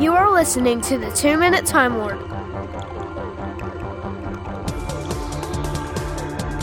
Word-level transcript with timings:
You 0.00 0.14
are 0.14 0.32
listening 0.32 0.80
to 0.82 0.96
the 0.96 1.10
Two 1.10 1.36
Minute 1.36 1.66
Time 1.66 1.98
Lord. 1.98 2.18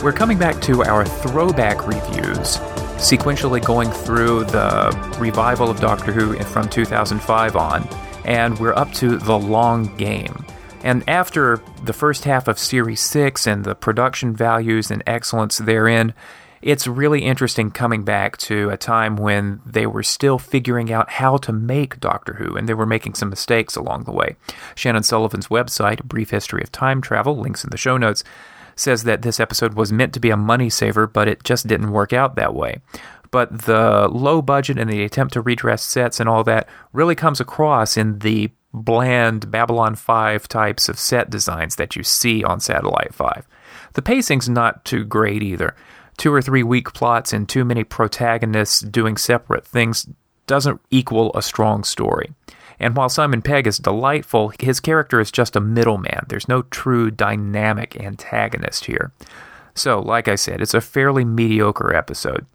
We're 0.02 0.12
coming 0.12 0.38
back 0.38 0.60
to 0.62 0.82
our 0.82 1.04
throwback 1.06 1.86
reviews, 1.86 2.56
sequentially 2.96 3.64
going 3.64 3.92
through 3.92 4.42
the 4.46 5.16
revival 5.20 5.70
of 5.70 5.78
Doctor 5.78 6.10
Who 6.10 6.36
from 6.46 6.68
2005 6.68 7.54
on, 7.54 7.88
and 8.24 8.58
we're 8.58 8.74
up 8.74 8.92
to 8.94 9.16
The 9.18 9.38
Long 9.38 9.96
Game. 9.96 10.44
And 10.82 11.08
after 11.08 11.62
the 11.84 11.92
first 11.92 12.24
half 12.24 12.48
of 12.48 12.58
Series 12.58 13.00
6 13.02 13.46
and 13.46 13.64
the 13.64 13.76
production 13.76 14.34
values 14.34 14.90
and 14.90 15.00
excellence 15.06 15.58
therein, 15.58 16.12
it's 16.62 16.86
really 16.86 17.24
interesting 17.24 17.70
coming 17.70 18.04
back 18.04 18.36
to 18.38 18.70
a 18.70 18.76
time 18.76 19.16
when 19.16 19.60
they 19.64 19.86
were 19.86 20.02
still 20.02 20.38
figuring 20.38 20.92
out 20.92 21.10
how 21.10 21.36
to 21.38 21.52
make 21.52 22.00
Doctor 22.00 22.34
Who, 22.34 22.56
and 22.56 22.68
they 22.68 22.74
were 22.74 22.86
making 22.86 23.14
some 23.14 23.30
mistakes 23.30 23.76
along 23.76 24.04
the 24.04 24.12
way. 24.12 24.36
Shannon 24.74 25.02
Sullivan's 25.02 25.48
website, 25.48 26.04
Brief 26.04 26.30
History 26.30 26.62
of 26.62 26.72
Time 26.72 27.00
Travel, 27.00 27.36
links 27.36 27.64
in 27.64 27.70
the 27.70 27.76
show 27.76 27.96
notes, 27.96 28.24
says 28.74 29.04
that 29.04 29.22
this 29.22 29.40
episode 29.40 29.74
was 29.74 29.92
meant 29.92 30.12
to 30.14 30.20
be 30.20 30.30
a 30.30 30.36
money 30.36 30.70
saver, 30.70 31.06
but 31.06 31.28
it 31.28 31.44
just 31.44 31.66
didn't 31.66 31.92
work 31.92 32.12
out 32.12 32.36
that 32.36 32.54
way. 32.54 32.80
But 33.30 33.62
the 33.62 34.08
low 34.08 34.40
budget 34.40 34.78
and 34.78 34.88
the 34.88 35.04
attempt 35.04 35.34
to 35.34 35.40
redress 35.40 35.82
sets 35.82 36.20
and 36.20 36.28
all 36.28 36.44
that 36.44 36.68
really 36.92 37.14
comes 37.14 37.40
across 37.40 37.96
in 37.96 38.20
the 38.20 38.50
bland 38.72 39.50
Babylon 39.50 39.94
5 39.94 40.48
types 40.48 40.88
of 40.88 40.98
set 40.98 41.30
designs 41.30 41.76
that 41.76 41.96
you 41.96 42.02
see 42.02 42.44
on 42.44 42.60
Satellite 42.60 43.14
5. 43.14 43.46
The 43.94 44.02
pacing's 44.02 44.48
not 44.48 44.84
too 44.84 45.04
great 45.04 45.42
either 45.42 45.74
two 46.18 46.34
or 46.34 46.42
three 46.42 46.62
weak 46.62 46.92
plots 46.92 47.32
and 47.32 47.48
too 47.48 47.64
many 47.64 47.84
protagonists 47.84 48.80
doing 48.80 49.16
separate 49.16 49.64
things 49.64 50.06
doesn't 50.46 50.80
equal 50.90 51.30
a 51.34 51.42
strong 51.42 51.84
story. 51.84 52.32
And 52.80 52.96
while 52.96 53.08
Simon 53.08 53.42
Pegg 53.42 53.66
is 53.66 53.78
delightful, 53.78 54.52
his 54.60 54.80
character 54.80 55.20
is 55.20 55.32
just 55.32 55.56
a 55.56 55.60
middleman. 55.60 56.26
There's 56.28 56.48
no 56.48 56.62
true 56.62 57.10
dynamic 57.10 57.98
antagonist 58.00 58.84
here. 58.84 59.12
So, 59.74 60.00
like 60.00 60.28
I 60.28 60.34
said, 60.34 60.60
it's 60.60 60.74
a 60.74 60.80
fairly 60.80 61.24
mediocre 61.24 61.94
episode. 61.94 62.46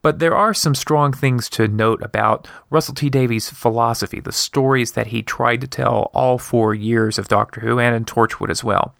But 0.00 0.20
there 0.20 0.36
are 0.36 0.54
some 0.54 0.74
strong 0.74 1.12
things 1.12 1.48
to 1.50 1.66
note 1.66 2.02
about 2.02 2.46
Russell 2.70 2.94
T 2.94 3.10
Davies' 3.10 3.50
philosophy, 3.50 4.20
the 4.20 4.32
stories 4.32 4.92
that 4.92 5.08
he 5.08 5.22
tried 5.22 5.60
to 5.62 5.66
tell 5.66 6.10
all 6.14 6.38
four 6.38 6.74
years 6.74 7.18
of 7.18 7.28
Doctor 7.28 7.60
Who 7.60 7.78
and 7.78 7.94
in 7.94 8.04
Torchwood 8.04 8.50
as 8.50 8.62
well 8.62 8.94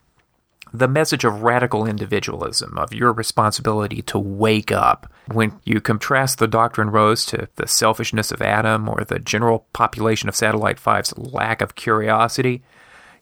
the 0.73 0.87
message 0.87 1.23
of 1.23 1.41
radical 1.41 1.85
individualism, 1.85 2.77
of 2.77 2.93
your 2.93 3.11
responsibility 3.11 4.01
to 4.03 4.19
wake 4.19 4.71
up. 4.71 5.11
When 5.31 5.59
you 5.63 5.81
contrast 5.81 6.37
the 6.37 6.47
Doctor 6.47 6.81
and 6.81 6.93
Rose 6.93 7.25
to 7.27 7.49
the 7.55 7.67
selfishness 7.67 8.31
of 8.31 8.41
Adam 8.41 8.87
or 8.87 9.03
the 9.03 9.19
general 9.19 9.67
population 9.73 10.29
of 10.29 10.35
Satellite 10.35 10.77
5's 10.77 11.17
lack 11.17 11.61
of 11.61 11.75
curiosity, 11.75 12.63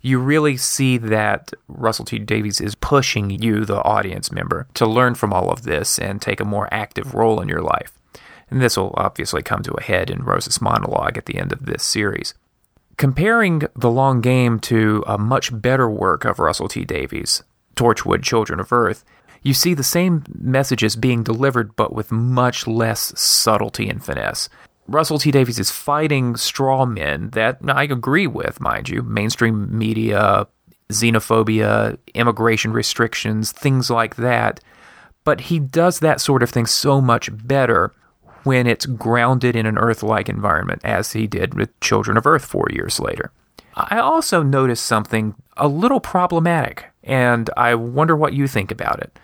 you 0.01 0.19
really 0.19 0.57
see 0.57 0.97
that 0.97 1.53
Russell 1.67 2.05
T 2.05 2.19
Davies 2.19 2.61
is 2.61 2.75
pushing 2.75 3.29
you, 3.29 3.65
the 3.65 3.83
audience 3.83 4.31
member, 4.31 4.67
to 4.75 4.85
learn 4.85 5.15
from 5.15 5.33
all 5.33 5.49
of 5.49 5.63
this 5.63 5.97
and 5.97 6.21
take 6.21 6.39
a 6.39 6.45
more 6.45 6.71
active 6.71 7.13
role 7.13 7.41
in 7.41 7.49
your 7.49 7.61
life. 7.61 7.91
And 8.49 8.61
this 8.61 8.77
will 8.77 8.93
obviously 8.95 9.43
come 9.43 9.63
to 9.63 9.73
a 9.73 9.83
head 9.83 10.09
in 10.09 10.23
Rose's 10.23 10.61
monologue 10.61 11.17
at 11.17 11.25
the 11.25 11.37
end 11.37 11.51
of 11.51 11.65
this 11.65 11.83
series. 11.83 12.33
Comparing 12.97 13.61
The 13.75 13.91
Long 13.91 14.21
Game 14.21 14.59
to 14.61 15.03
a 15.05 15.19
much 15.19 15.51
better 15.61 15.87
work 15.87 16.25
of 16.25 16.39
Russell 16.39 16.67
T 16.67 16.83
Davies, 16.83 17.43
Torchwood 17.75 18.23
Children 18.23 18.59
of 18.59 18.73
Earth, 18.73 19.05
you 19.43 19.53
see 19.53 19.75
the 19.75 19.83
same 19.83 20.23
messages 20.33 20.95
being 20.95 21.21
delivered 21.21 21.75
but 21.75 21.93
with 21.93 22.11
much 22.11 22.65
less 22.65 23.13
subtlety 23.15 23.87
and 23.87 24.03
finesse. 24.03 24.49
Russell 24.87 25.19
T 25.19 25.29
Davies 25.29 25.59
is 25.59 25.69
fighting 25.69 26.35
straw 26.35 26.87
men 26.87 27.29
that 27.31 27.59
I 27.67 27.83
agree 27.83 28.25
with, 28.25 28.59
mind 28.59 28.89
you, 28.89 29.03
mainstream 29.03 29.77
media, 29.77 30.47
xenophobia, 30.89 31.99
immigration 32.15 32.73
restrictions, 32.73 33.51
things 33.51 33.91
like 33.91 34.15
that. 34.15 34.59
But 35.23 35.41
he 35.41 35.59
does 35.59 35.99
that 35.99 36.19
sort 36.19 36.41
of 36.41 36.49
thing 36.49 36.65
so 36.65 36.99
much 36.99 37.29
better 37.45 37.93
when 38.47 38.65
it's 38.65 38.87
grounded 38.87 39.55
in 39.55 39.65
an 39.65 39.77
Earth 39.77 40.01
like 40.01 40.29
environment, 40.29 40.81
as 40.83 41.11
he 41.11 41.27
did 41.27 41.53
with 41.53 41.77
Children 41.81 42.17
of 42.17 42.25
Earth 42.25 42.45
four 42.45 42.67
years 42.71 42.99
later. 42.99 43.31
I 43.75 43.99
also 43.99 44.41
noticed 44.41 44.85
something 44.85 45.35
a 45.55 45.67
little 45.67 45.99
problematic, 45.99 46.85
and 47.03 47.49
I 47.55 47.75
wonder 47.75 48.15
what 48.15 48.33
you 48.33 48.47
think 48.47 48.71
about 48.71 48.99
it. 48.99 49.19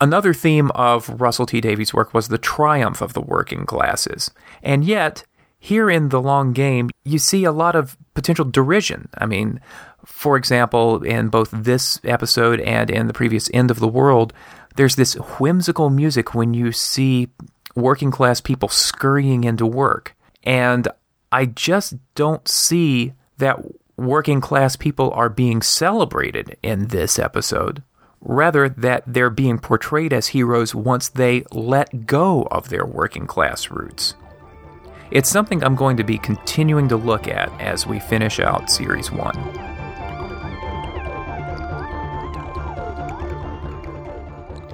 Another 0.00 0.32
theme 0.32 0.70
of 0.70 1.20
Russell 1.20 1.44
T 1.44 1.60
Davies' 1.60 1.92
work 1.92 2.14
was 2.14 2.28
the 2.28 2.38
triumph 2.38 3.02
of 3.02 3.12
the 3.12 3.20
working 3.20 3.66
classes. 3.66 4.30
And 4.62 4.82
yet, 4.82 5.24
here 5.58 5.90
in 5.90 6.08
The 6.08 6.22
Long 6.22 6.54
Game, 6.54 6.88
you 7.04 7.18
see 7.18 7.44
a 7.44 7.52
lot 7.52 7.76
of 7.76 7.98
potential 8.14 8.46
derision. 8.46 9.10
I 9.18 9.26
mean, 9.26 9.60
for 10.06 10.38
example, 10.38 11.02
in 11.02 11.28
both 11.28 11.50
this 11.52 12.00
episode 12.02 12.60
and 12.60 12.90
in 12.90 13.08
the 13.08 13.12
previous 13.12 13.50
End 13.52 13.70
of 13.70 13.78
the 13.78 13.88
World, 13.88 14.32
there's 14.76 14.96
this 14.96 15.14
whimsical 15.38 15.90
music 15.90 16.34
when 16.34 16.54
you 16.54 16.72
see 16.72 17.28
working 17.74 18.10
class 18.10 18.40
people 18.40 18.68
scurrying 18.68 19.44
into 19.44 19.66
work. 19.66 20.16
And 20.42 20.88
I 21.32 21.46
just 21.46 21.94
don't 22.14 22.46
see 22.48 23.14
that 23.38 23.58
working 23.96 24.40
class 24.40 24.76
people 24.76 25.10
are 25.12 25.28
being 25.28 25.62
celebrated 25.62 26.56
in 26.62 26.88
this 26.88 27.18
episode. 27.18 27.82
Rather, 28.22 28.68
that 28.68 29.02
they're 29.06 29.30
being 29.30 29.58
portrayed 29.58 30.12
as 30.12 30.28
heroes 30.28 30.74
once 30.74 31.08
they 31.08 31.42
let 31.52 32.06
go 32.06 32.42
of 32.50 32.68
their 32.68 32.84
working 32.84 33.26
class 33.26 33.70
roots. 33.70 34.14
It's 35.10 35.30
something 35.30 35.64
I'm 35.64 35.74
going 35.74 35.96
to 35.96 36.04
be 36.04 36.18
continuing 36.18 36.88
to 36.88 36.96
look 36.96 37.26
at 37.26 37.48
as 37.60 37.86
we 37.86 37.98
finish 37.98 38.38
out 38.38 38.70
Series 38.70 39.10
1. 39.10 39.59